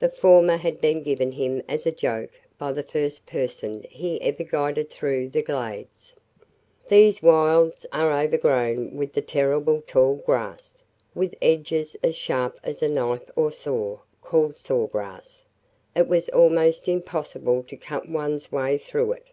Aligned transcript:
The 0.00 0.08
former 0.08 0.56
had 0.56 0.80
been 0.80 1.04
given 1.04 1.30
him 1.30 1.62
as 1.68 1.86
a 1.86 1.92
joke 1.92 2.40
by 2.58 2.72
the 2.72 2.82
first 2.82 3.24
person 3.24 3.84
he 3.88 4.20
ever 4.20 4.42
guided 4.42 4.90
through 4.90 5.28
the 5.28 5.42
Glades. 5.42 6.12
These 6.88 7.22
wilds 7.22 7.86
are 7.92 8.12
overgrown 8.20 8.96
with 8.96 9.12
the 9.12 9.22
terrible 9.22 9.80
tall 9.86 10.16
grass, 10.16 10.82
with 11.14 11.36
edges 11.40 11.96
as 12.02 12.16
sharp 12.16 12.58
as 12.64 12.82
a 12.82 12.88
knife 12.88 13.30
or 13.36 13.52
saw, 13.52 13.98
called 14.22 14.58
"saw 14.58 14.88
grass." 14.88 15.44
It 15.94 16.08
was 16.08 16.28
almost 16.30 16.88
impossible 16.88 17.62
to 17.68 17.76
cut 17.76 18.08
one's 18.08 18.50
way 18.50 18.76
through 18.76 19.12
it. 19.12 19.30